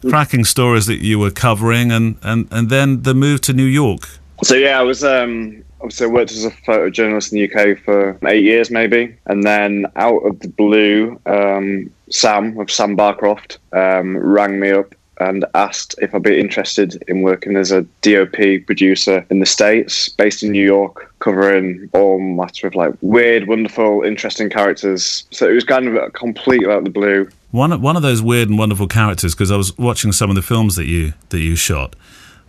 [0.09, 4.09] cracking stories that you were covering, and, and, and then the move to New York.
[4.43, 8.17] So yeah, I was um, obviously I worked as a photojournalist in the UK for
[8.25, 14.17] eight years, maybe, and then out of the blue, um, Sam of Sam Barcroft um,
[14.17, 19.25] rang me up and asked if I'd be interested in working as a DOP producer
[19.29, 24.49] in the States, based in New York, covering all matter of like weird, wonderful, interesting
[24.49, 25.25] characters.
[25.31, 27.29] So it was kind of a completely out of the blue.
[27.51, 30.41] One one of those weird and wonderful characters because I was watching some of the
[30.41, 31.95] films that you that you shot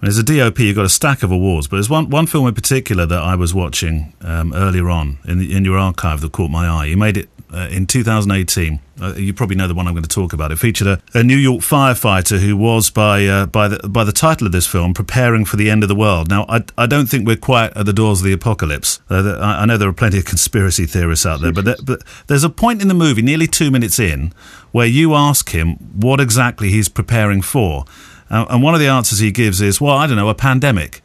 [0.08, 2.54] as a DOP, you've got a stack of awards, but there's one, one film in
[2.54, 6.50] particular that I was watching um, earlier on in, the, in your archive that caught
[6.50, 6.86] my eye.
[6.86, 8.80] You made it uh, in 2018.
[9.00, 10.52] Uh, you probably know the one I'm going to talk about.
[10.52, 14.12] It featured a, a New York firefighter who was, by uh, by the by the
[14.12, 16.28] title of this film, preparing for the end of the world.
[16.28, 19.00] Now, I, I don't think we're quite at the doors of the apocalypse.
[19.10, 22.02] Uh, I, I, know there are plenty of conspiracy theorists out there, but there, but
[22.26, 24.32] there's a point in the movie, nearly two minutes in,
[24.72, 27.84] where you ask him what exactly he's preparing for.
[28.30, 31.02] Uh, and one of the answers he gives is, well, I don't know, a pandemic.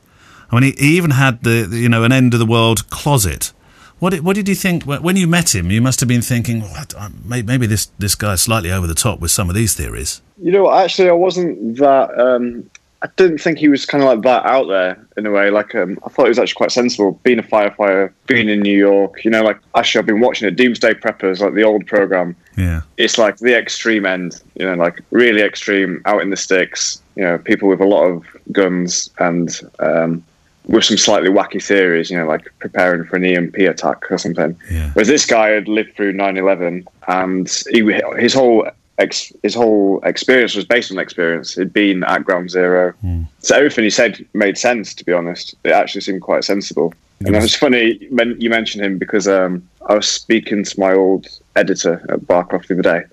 [0.52, 2.90] I mean, he, he even had the, the, you know, an end of the world
[2.90, 3.54] closet.
[4.00, 5.72] What did, what did you think when you met him?
[5.72, 9.30] You must have been thinking, well, maybe this this guy's slightly over the top with
[9.30, 10.22] some of these theories.
[10.42, 12.18] You know, actually, I wasn't that.
[12.18, 12.70] Um,
[13.02, 15.50] I didn't think he was kind of like that out there in a way.
[15.50, 18.78] Like, um, I thought he was actually quite sensible, being a firefighter, being in New
[18.78, 19.24] York.
[19.24, 22.36] You know, like actually, I've been watching it, Doomsday Preppers, like the old program.
[22.58, 24.42] Yeah, it's like the extreme end.
[24.56, 28.06] You know, like really extreme, out in the sticks you know, people with a lot
[28.06, 30.24] of guns and um,
[30.68, 34.56] with some slightly wacky theories, you know, like preparing for an EMP attack or something.
[34.72, 34.90] Yeah.
[34.94, 40.56] Whereas this guy had lived through 9/11, and he, his whole ex, his whole experience
[40.56, 41.56] was based on experience.
[41.56, 43.26] He'd been at Ground Zero, mm.
[43.40, 44.94] so everything he said made sense.
[44.96, 46.94] To be honest, it actually seemed quite sensible.
[47.26, 50.94] And it was funny when you mentioned him because um, I was speaking to my
[50.94, 53.04] old editor at Barcroft the other day,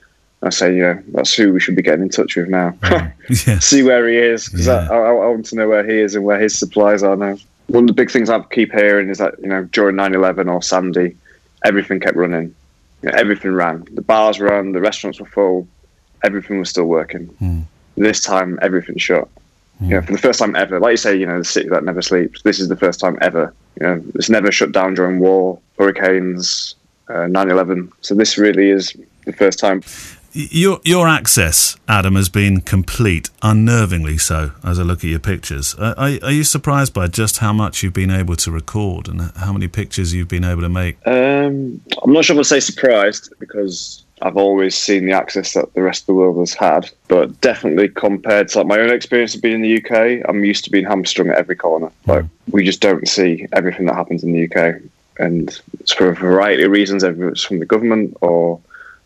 [0.42, 2.74] I say, you yeah, that's who we should be getting in touch with now.
[3.46, 3.58] yeah.
[3.58, 4.88] See where he is, because yeah.
[4.90, 7.36] I, I, I, want to know where he is and where his supplies are now.
[7.66, 10.48] One of the big things I keep hearing is that, you know, during 9 11
[10.48, 11.16] or Sandy,
[11.64, 12.54] everything kept running.
[13.02, 13.86] Everything ran.
[13.92, 15.66] The bars ran, the restaurants were full,
[16.24, 17.28] everything was still working.
[17.40, 17.64] Mm.
[17.96, 19.28] This time, everything shut.
[19.82, 19.88] Mm.
[19.88, 21.84] You know, for the first time ever, like you say, you know, the city that
[21.84, 22.42] never sleeps.
[22.42, 23.52] This is the first time ever.
[23.80, 26.74] You know, it's never shut down during war, hurricanes,
[27.08, 27.92] uh, 9 uh, 11.
[28.00, 29.82] So this really is the first time.
[30.38, 34.50] Your your access, Adam, has been complete, unnervingly so.
[34.62, 37.94] As I look at your pictures, are, are, you surprised by just how much you've
[37.94, 40.98] been able to record and how many pictures you've been able to make?
[41.06, 45.74] Um, I'm not sure if I'd say surprised because I've always seen the access that
[45.74, 49.34] the rest of the world has had, but definitely compared to like my own experience
[49.34, 51.90] of being in the UK, I'm used to being hamstrung at every corner.
[52.06, 54.80] Like we just don't see everything that happens in the UK,
[55.18, 57.04] and it's for a variety of reasons.
[57.04, 58.58] Either it's from the government or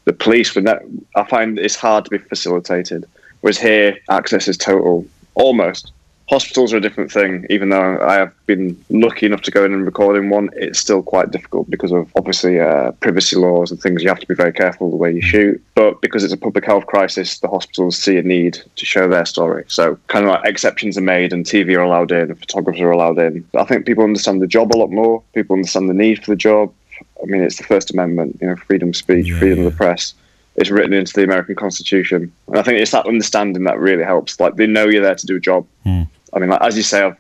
[0.05, 0.81] the police would not,
[1.17, 3.05] I find it's hard to be facilitated.
[3.41, 5.93] Whereas here, access is total, almost.
[6.31, 7.45] Hospitals are a different thing.
[7.51, 10.79] Even though I have been lucky enough to go in and record in one, it's
[10.79, 14.01] still quite difficult because of obviously uh, privacy laws and things.
[14.01, 15.61] You have to be very careful the way you shoot.
[15.75, 19.25] But because it's a public health crisis, the hospitals see a need to show their
[19.27, 19.65] story.
[19.67, 22.93] So kind of like exceptions are made, and TV are allowed in, and photographers are
[22.93, 23.45] allowed in.
[23.59, 25.25] I think people understand the job a lot more.
[25.35, 26.73] People understand the need for the job.
[27.21, 29.67] I mean, it's the First Amendment, you know, freedom of speech, yeah, freedom yeah.
[29.67, 30.15] of the press.
[30.55, 34.39] It's written into the American Constitution, and I think it's that understanding that really helps.
[34.39, 35.67] Like they know you're there to do a job.
[35.85, 36.07] Mm.
[36.33, 37.17] I mean, like, as you say, I've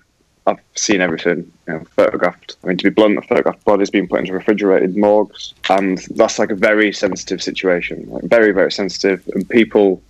[0.47, 2.57] I've seen everything, you know, photographed.
[2.65, 6.39] I mean, to be blunt, I've photographed bodies being put into refrigerated morgues, and that's
[6.39, 9.23] like a very sensitive situation, like very, very sensitive.
[9.35, 10.03] And people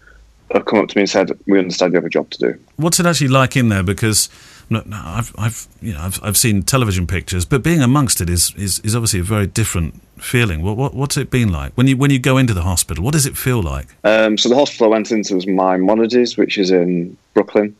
[0.52, 2.58] have come up to me and said, "We understand you have a job to do."
[2.76, 3.82] What's it actually like in there?
[3.82, 4.28] Because
[4.70, 8.30] no, no, I've, I've, you know, I've, I've seen television pictures, but being amongst it
[8.30, 10.62] is, is, is obviously a very different feeling.
[10.62, 13.02] What, what, what's it been like when you when you go into the hospital?
[13.02, 13.88] What does it feel like?
[14.04, 17.74] Um, so the hospital I went into was my Maimonides, which is in Brooklyn.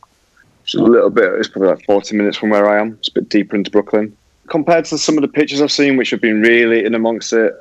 [0.70, 1.32] It's a little bit.
[1.32, 2.92] It's probably like forty minutes from where I am.
[3.00, 4.16] It's a bit deeper into Brooklyn.
[4.46, 7.52] Compared to some of the pictures I've seen, which have been really in amongst it,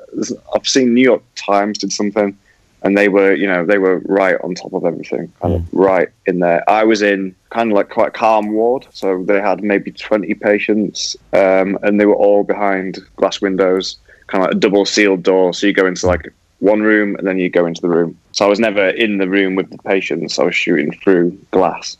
[0.54, 2.38] I've seen New York Times did something,
[2.84, 6.08] and they were, you know, they were right on top of everything, kind of right
[6.26, 6.62] in there.
[6.70, 10.34] I was in kind of like quite a calm ward, so they had maybe twenty
[10.34, 13.96] patients, um, and they were all behind glass windows,
[14.28, 15.52] kind of like a double sealed door.
[15.52, 18.16] So you go into like one room and then you go into the room.
[18.30, 20.38] So I was never in the room with the patients.
[20.38, 21.96] I was shooting through glass,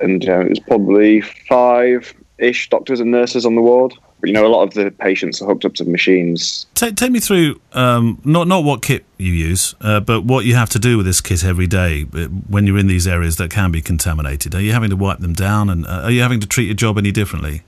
[0.00, 3.94] and uh, it was probably five-ish doctors and nurses on the ward.
[4.20, 6.64] But you know, a lot of the patients are hooked up to machines.
[6.74, 10.54] Take, take me through um, not not what kit you use, uh, but what you
[10.54, 13.50] have to do with this kit every day uh, when you're in these areas that
[13.50, 14.54] can be contaminated.
[14.54, 16.74] Are you having to wipe them down, and uh, are you having to treat your
[16.74, 17.64] job any differently?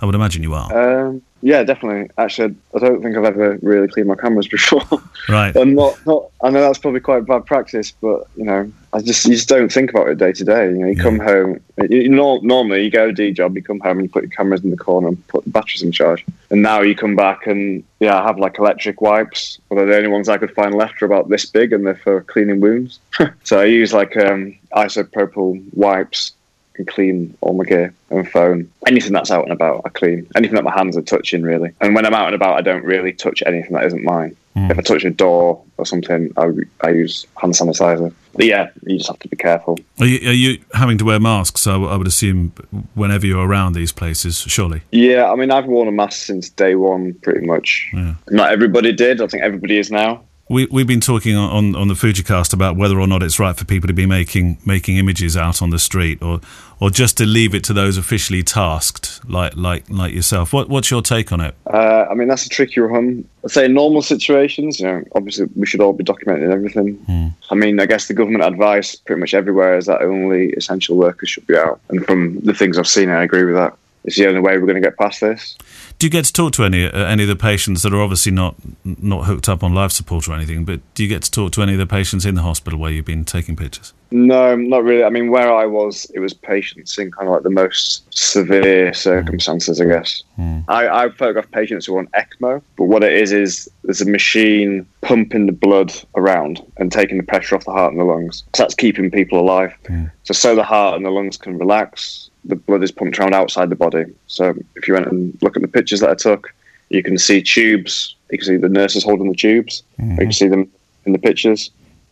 [0.00, 1.06] I would imagine you are.
[1.06, 2.10] Um, yeah, definitely.
[2.18, 4.82] Actually, I don't think I've ever really cleaned my cameras before.
[5.28, 5.56] right.
[5.56, 6.30] I'm not, not.
[6.42, 9.72] I know that's probably quite bad practice, but you know, I just you just don't
[9.72, 10.66] think about it day to day.
[10.66, 11.60] You know, you come home.
[11.78, 14.30] You, you nor normally you go do job, you come home and you put your
[14.30, 16.24] cameras in the corner and put the batteries in charge.
[16.50, 19.58] And now you come back and yeah, I have like electric wipes.
[19.70, 22.22] Although the only ones I could find left are about this big and they're for
[22.22, 23.00] cleaning wounds.
[23.44, 26.32] so I use like um, isopropyl wipes
[26.78, 28.70] and clean all my gear and phone.
[28.86, 30.26] Anything that's out and about, I clean.
[30.34, 31.72] Anything that my hands are touching, really.
[31.80, 34.36] And when I'm out and about, I don't really touch anything that isn't mine.
[34.54, 34.70] Hmm.
[34.70, 36.48] If I touch a door or something, I,
[36.80, 38.12] I use hand sanitizer.
[38.34, 39.78] But yeah, you just have to be careful.
[40.00, 41.66] Are you, are you having to wear masks?
[41.66, 42.52] I, w- I would assume
[42.94, 44.82] whenever you're around these places, surely.
[44.92, 47.88] Yeah, I mean, I've worn a mask since day one, pretty much.
[47.92, 48.14] Yeah.
[48.30, 49.20] Not everybody did.
[49.20, 50.22] I think everybody is now.
[50.50, 53.66] We, we've been talking on, on, the Fujicast about whether or not it's right for
[53.66, 56.40] people to be making making images out on the street, or
[56.80, 60.54] or just to leave it to those officially tasked, like like like yourself.
[60.54, 61.54] What what's your take on it?
[61.66, 63.28] Uh, I mean, that's a tricky one.
[63.44, 67.34] I'd say in normal situations, you know, obviously we should all be documenting everything.
[67.50, 71.28] I mean, I guess the government advice pretty much everywhere is that only essential workers
[71.28, 71.80] should be out.
[71.90, 73.76] And from the things I've seen, I agree with that.
[74.08, 75.54] It's the only way we're going to get past this.
[75.98, 78.32] Do you get to talk to any uh, any of the patients that are obviously
[78.32, 80.64] not not hooked up on life support or anything?
[80.64, 82.90] But do you get to talk to any of the patients in the hospital where
[82.90, 83.92] you've been taking pictures?
[84.10, 85.04] No, not really.
[85.04, 88.94] I mean, where I was, it was patients in kind of like the most severe
[88.94, 90.22] circumstances, I guess.
[90.68, 94.06] I, I photographed patients who were on ECMO, but what it is is there's a
[94.08, 98.44] machine pumping the blood around and taking the pressure off the heart and the lungs.
[98.54, 99.74] So that's keeping people alive.
[100.22, 103.70] So, so the heart and the lungs can relax, the blood is pumped around outside
[103.70, 104.04] the body.
[104.26, 106.54] So, if you went and look at the pictures that I took,
[106.88, 108.14] you can see tubes.
[108.30, 109.82] You can see the nurses holding the tubes.
[109.98, 110.70] You can see them
[111.04, 111.70] in the pictures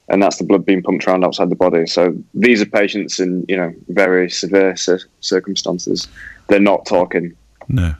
[0.08, 1.86] and that's the blood being pumped around outside the body.
[1.86, 6.08] So these are patients in you know very severe cir- circumstances.
[6.48, 7.36] They're not talking.
[7.68, 7.94] No.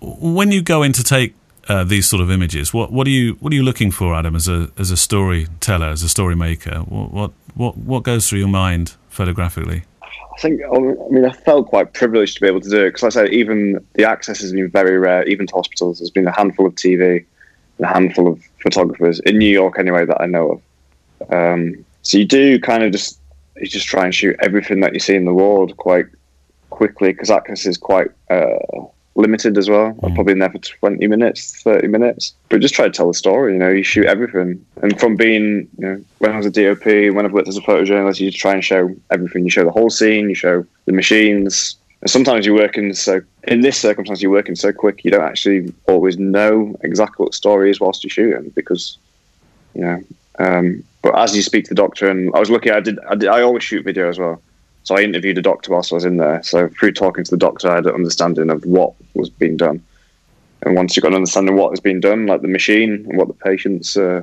[0.00, 1.34] When you go in to take
[1.68, 4.34] uh, these sort of images, what what are you what are you looking for, Adam,
[4.34, 6.80] as a as a storyteller, as a story maker?
[6.80, 9.84] What what what, what goes through your mind photographically?
[10.34, 13.02] I think I mean I felt quite privileged to be able to do it because,
[13.02, 15.26] like I said, even the access has been very rare.
[15.28, 17.24] Even to hospitals, there's been a handful of TV,
[17.78, 20.62] and a handful of photographers in New York anyway that I know
[21.20, 21.32] of.
[21.32, 23.20] Um, so you do kind of just
[23.56, 26.06] you just try and shoot everything that you see in the world quite
[26.70, 28.58] quickly because access is quite uh,
[29.14, 29.96] limited as well.
[30.02, 33.14] I'm probably in there for 20 minutes, 30 minutes, but just try to tell the
[33.14, 33.52] story.
[33.52, 34.64] You know, you shoot everything.
[34.82, 37.62] And from being, you know, when I was a DOP, when I've worked as a
[37.62, 39.44] photojournalist, you try and show everything.
[39.44, 41.76] You show the whole scene, you show the machines.
[42.00, 45.72] And sometimes you're working so, in this circumstance, you're working so quick, you don't actually
[45.86, 48.98] always know exactly what story is whilst you're shooting because,
[49.74, 50.02] you know,
[50.38, 53.14] um, but as you speak to the doctor, and I was lucky, I did, I
[53.14, 54.40] did, I always shoot video as well.
[54.84, 56.42] So I interviewed a doctor whilst I was in there.
[56.42, 59.82] So through talking to the doctor, I had an understanding of what was being done.
[60.62, 63.16] And once you've got an understanding of what is being done, like the machine and
[63.16, 64.22] what the patient's uh,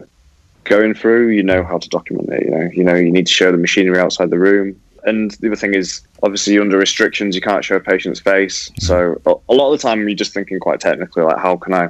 [0.64, 2.46] going through, you know how to document it.
[2.46, 4.80] You know, you know you need to show the machinery outside the room.
[5.04, 7.36] And the other thing is, obviously, you're under restrictions.
[7.36, 8.70] You can't show a patient's face.
[8.80, 11.74] So a, a lot of the time, you're just thinking quite technically, like how can
[11.74, 11.90] I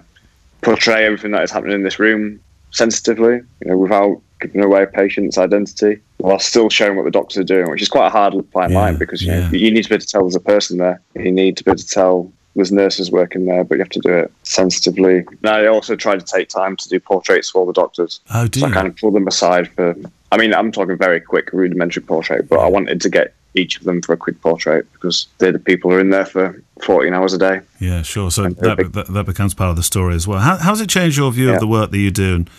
[0.61, 2.39] portray everything that is happening in this room
[2.71, 7.37] sensitively, you know, without giving away a patient's identity, while still showing what the doctors
[7.37, 9.51] are doing, which is quite a hard fine Yeah, line because you know yeah.
[9.51, 11.01] you need to be able to tell there's a person there.
[11.15, 13.99] You need to be able to tell there's nurses working there, but you have to
[13.99, 15.23] do it sensitively.
[15.43, 18.19] Now, I also try to take time to do portraits for all the doctors.
[18.33, 19.95] Oh, do So I kind of pull them aside for.
[20.31, 23.83] I mean, I'm talking very quick, rudimentary portrait, but I wanted to get each of
[23.83, 27.13] them for a quick portrait because they're the people who are in there for 14
[27.13, 27.61] hours a day.
[27.79, 28.29] Yeah, sure.
[28.29, 30.39] So And that, that that becomes part of the story as well.
[30.39, 31.53] How how's it changed your view Yeah.
[31.55, 32.49] of the work that you do and,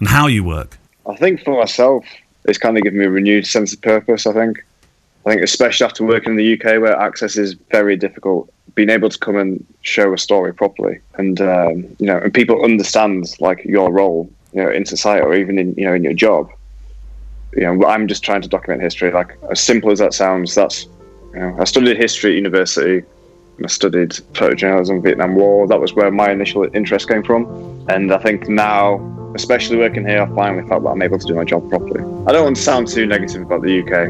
[0.00, 0.78] and how you work?
[1.08, 2.04] I think for myself,
[2.44, 4.26] it's kind of given me a renewed sense of purpose.
[4.26, 4.64] I think.
[5.24, 9.08] I think especially after working in the UK where access is very difficult, being able
[9.08, 13.64] to come and show a story properly, and um, you know, and people understand like
[13.64, 16.48] your role, you know, in society or even in you know in your job.
[17.54, 19.10] You know, I'm just trying to document history.
[19.10, 20.84] Like as simple as that sounds, that's
[21.32, 23.04] you know, I studied history at university.
[23.64, 25.66] I studied photojournalism, Vietnam War.
[25.66, 27.46] That was where my initial interest came from,
[27.88, 28.98] and I think now,
[29.34, 32.00] especially working here, I finally felt that I'm able to do my job properly.
[32.26, 34.08] I don't want to sound too negative about the UK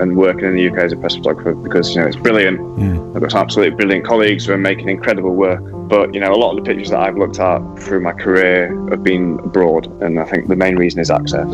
[0.00, 2.58] and working in the UK as a press photographer because you know it's brilliant.
[2.58, 3.14] Mm.
[3.14, 5.60] I've got some absolutely brilliant colleagues who are making incredible work.
[5.88, 8.68] But you know, a lot of the pictures that I've looked at through my career
[8.90, 11.48] have been abroad, and I think the main reason is access.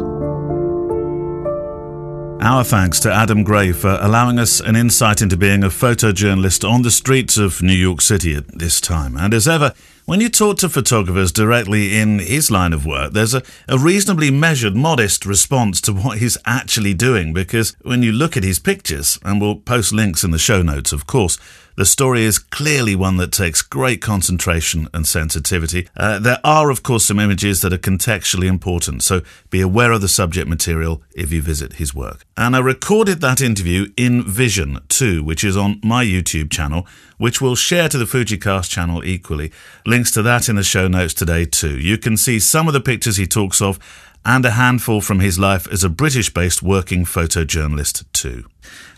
[2.39, 6.83] Our thanks to Adam Gray for allowing us an insight into being a photojournalist on
[6.83, 9.17] the streets of New York City at this time.
[9.17, 9.73] And as ever,
[10.07, 14.31] when you talk to photographers directly in his line of work, there's a, a reasonably
[14.31, 19.19] measured, modest response to what he's actually doing because when you look at his pictures,
[19.25, 21.39] and we'll post links in the show notes, of course,
[21.77, 25.89] the story is clearly one that takes great concentration and sensitivity.
[25.97, 29.21] Uh, there are, of course, some images that are contextually important, so
[29.51, 32.25] be aware of the subject material if you visit his work.
[32.37, 36.87] And I recorded that interview in Vision 2, which is on my YouTube channel,
[37.19, 39.53] which we'll share to the Fujicast channel equally.
[39.85, 41.79] Links to that in the show notes today, too.
[41.79, 43.79] You can see some of the pictures he talks of
[44.25, 48.45] and a handful from his life as a British based working photojournalist, too.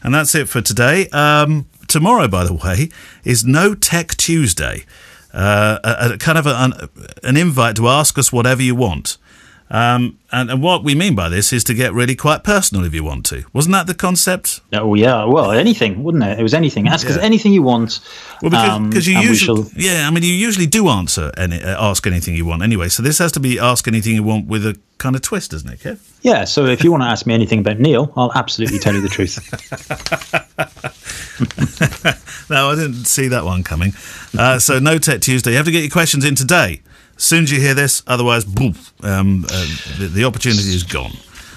[0.03, 1.09] And that's it for today.
[1.09, 2.91] Um, tomorrow, by the way,
[3.25, 4.85] is No Tech Tuesday,
[5.33, 6.73] uh, a, a kind of a, an,
[7.23, 9.19] an invite to ask us whatever you want.
[9.71, 12.95] Um, and, and, what we mean by this is to get really quite personal if
[12.95, 13.45] you want to.
[13.53, 14.63] Wasn't that the concept?
[14.73, 16.39] Oh yeah, well anything, wouldn't it?
[16.39, 16.89] It was anything.
[16.89, 17.17] Ask yeah.
[17.17, 18.01] us anything you want.
[18.41, 18.69] Well, because,
[19.09, 19.71] um, you usually, shall...
[19.77, 22.89] yeah, I mean, you usually do answer any, uh, ask anything you want anyway.
[22.89, 25.69] So this has to be ask anything you want with a kind of twist, doesn't
[25.69, 25.99] it, Kev?
[26.23, 26.45] Yeah.
[26.45, 29.09] So if you want to ask me anything about Neale, I'll absolutely tell you the
[29.09, 29.37] truth.
[32.51, 33.93] no, I didn't see that one coming.
[34.37, 35.51] Uh, so no tech Tuesday.
[35.51, 36.81] You have to get your questions in today
[37.19, 39.67] soon as you hear this, otherwise, boom, um, uh,
[39.99, 41.13] the, the opportunity is gone.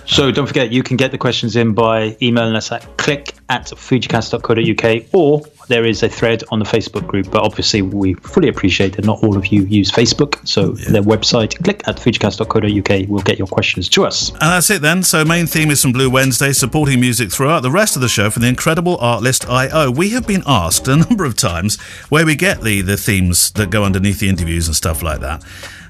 [0.06, 3.68] So don't forget, you can get the questions in by emailing us at click at
[3.68, 5.42] fujicast.co.uk or
[5.72, 7.32] there is a thread on the Facebook group.
[7.32, 10.46] But obviously, we fully appreciate that not all of you use Facebook.
[10.48, 10.92] So yeah.
[10.92, 14.30] their website, click at fujicast.co.uk, will get your questions to us.
[14.30, 15.02] And that's it then.
[15.04, 18.30] So main theme is from Blue Wednesday, supporting music throughout the rest of the show
[18.30, 19.90] from the incredible Artlist IO.
[19.90, 23.70] We have been asked a number of times where we get the, the themes that
[23.70, 25.44] go underneath the interviews and stuff like that.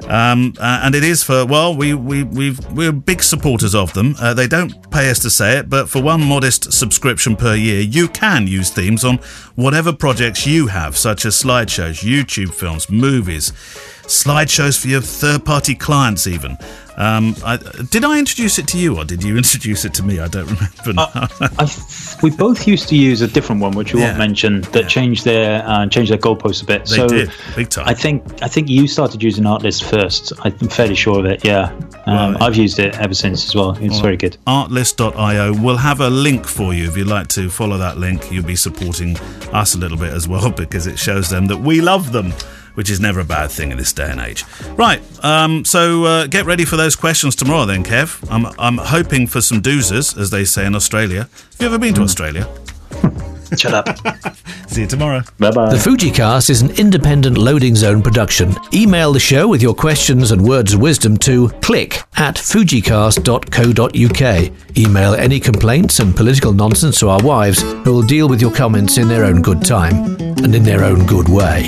[0.07, 4.15] Um, uh, and it is for well, we we we we're big supporters of them.
[4.19, 7.81] Uh, they don't pay us to say it, but for one modest subscription per year,
[7.81, 9.19] you can use themes on
[9.71, 13.53] whatever projects you have, such as slideshows, YouTube films, movies,
[14.03, 16.57] slideshows for your third-party clients, even.
[17.01, 17.57] Um, I,
[17.89, 20.19] did I introduce it to you, or did you introduce it to me?
[20.19, 21.01] I don't remember.
[21.01, 21.27] Uh,
[21.57, 24.09] I, we both used to use a different one, which we yeah.
[24.09, 24.87] won't mention, that yeah.
[24.87, 26.85] changed their uh, changed their goalposts a bit.
[26.85, 27.87] They so did, big time.
[27.87, 30.31] I think I think you started using Artlist first.
[30.41, 31.43] I'm fairly sure of it.
[31.43, 31.71] Yeah,
[32.05, 32.41] um, right.
[32.43, 33.75] I've used it ever since as well.
[33.81, 34.37] It's very good.
[34.45, 35.59] Artlist.io.
[35.59, 38.31] We'll have a link for you if you'd like to follow that link.
[38.31, 39.17] You'll be supporting
[39.53, 42.31] us a little bit as well because it shows them that we love them
[42.75, 44.45] which is never a bad thing in this day and age.
[44.75, 48.25] Right, um, so uh, get ready for those questions tomorrow then, Kev.
[48.31, 51.21] I'm, I'm hoping for some doozers, as they say in Australia.
[51.21, 52.47] Have you ever been to Australia?
[53.57, 53.87] Shut up.
[54.67, 55.21] See you tomorrow.
[55.37, 55.69] Bye bye.
[55.69, 58.55] The Fujicast is an independent loading zone production.
[58.73, 64.77] Email the show with your questions and words of wisdom to click at fujicast.co.uk.
[64.77, 68.97] Email any complaints and political nonsense to our wives, who will deal with your comments
[68.97, 71.67] in their own good time and in their own good way.